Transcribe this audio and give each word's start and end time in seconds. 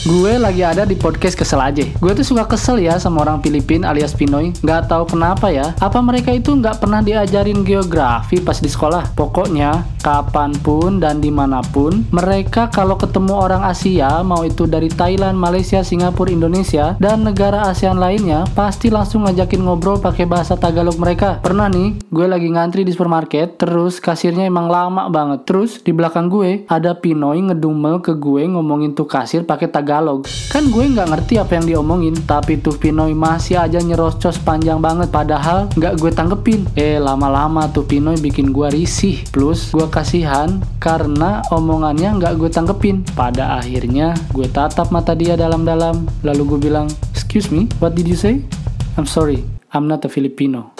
Gue 0.00 0.40
lagi 0.40 0.64
ada 0.64 0.88
di 0.88 0.96
podcast 0.96 1.36
kesel 1.36 1.60
aja. 1.60 1.84
Gue 2.00 2.16
tuh 2.16 2.24
suka 2.24 2.48
kesel 2.48 2.80
ya 2.80 2.96
sama 2.96 3.20
orang 3.20 3.44
Filipin 3.44 3.84
alias 3.84 4.16
Pinoy. 4.16 4.48
Nggak 4.64 4.88
tahu 4.88 5.12
kenapa 5.12 5.52
ya. 5.52 5.76
Apa 5.76 6.00
mereka 6.00 6.32
itu 6.32 6.56
nggak 6.56 6.80
pernah 6.80 7.04
diajarin 7.04 7.60
geografi 7.60 8.40
pas 8.40 8.56
di 8.64 8.72
sekolah? 8.72 9.12
Pokoknya, 9.12 9.84
kapan 10.00 10.56
pun 10.56 11.04
dan 11.04 11.20
di 11.20 11.28
mana 11.28 11.60
pun, 11.60 12.08
mereka 12.16 12.72
kalau 12.72 12.96
ketemu 12.96 13.44
orang 13.44 13.60
Asia, 13.60 14.24
mau 14.24 14.40
itu 14.40 14.64
dari 14.64 14.88
Thailand, 14.88 15.36
Malaysia, 15.36 15.84
Singapura, 15.84 16.32
Indonesia, 16.32 16.96
dan 16.96 17.20
negara 17.20 17.68
ASEAN 17.68 18.00
lainnya, 18.00 18.48
pasti 18.56 18.88
langsung 18.88 19.28
ngajakin 19.28 19.60
ngobrol 19.60 20.00
pakai 20.00 20.24
bahasa 20.24 20.56
Tagalog 20.56 20.96
mereka. 20.96 21.44
Pernah 21.44 21.68
nih, 21.68 22.00
gue 22.08 22.24
lagi 22.24 22.48
ngantri 22.48 22.88
di 22.88 22.96
supermarket, 22.96 23.60
terus 23.60 24.00
kasirnya 24.00 24.48
emang 24.48 24.72
lama 24.72 25.12
banget. 25.12 25.44
Terus 25.44 25.84
di 25.84 25.92
belakang 25.92 26.32
gue 26.32 26.64
ada 26.72 26.96
Pinoy 26.96 27.52
ngedumel 27.52 28.00
ke 28.00 28.16
gue 28.16 28.48
ngomongin 28.48 28.96
tuh 28.96 29.04
kasir 29.04 29.44
pakai 29.44 29.68
Tagalog. 29.90 30.22
Kan 30.54 30.70
gue 30.70 30.86
nggak 30.86 31.10
ngerti 31.10 31.42
apa 31.42 31.58
yang 31.58 31.66
diomongin, 31.66 32.14
tapi 32.22 32.62
tuh 32.62 32.78
Pinoy 32.78 33.10
masih 33.10 33.58
aja 33.58 33.82
nyerocos 33.82 34.38
panjang 34.38 34.78
banget. 34.78 35.10
Padahal 35.10 35.66
nggak 35.74 35.98
gue 35.98 36.14
tanggepin. 36.14 36.62
Eh 36.78 37.02
lama-lama 37.02 37.66
tuh 37.74 37.82
Pinoy 37.82 38.14
bikin 38.22 38.54
gue 38.54 38.70
risih. 38.70 39.18
Plus 39.34 39.74
gue 39.74 39.90
kasihan 39.90 40.62
karena 40.78 41.42
omongannya 41.50 42.22
nggak 42.22 42.38
gue 42.38 42.50
tanggepin. 42.54 43.02
Pada 43.18 43.58
akhirnya 43.58 44.14
gue 44.30 44.46
tatap 44.46 44.94
mata 44.94 45.18
dia 45.18 45.34
dalam-dalam. 45.34 46.06
Lalu 46.22 46.42
gue 46.54 46.70
bilang, 46.70 46.86
excuse 47.10 47.50
me, 47.50 47.66
what 47.82 47.98
did 47.98 48.06
you 48.06 48.14
say? 48.14 48.46
I'm 48.94 49.10
sorry, 49.10 49.42
I'm 49.74 49.90
not 49.90 50.06
a 50.06 50.10
Filipino. 50.10 50.70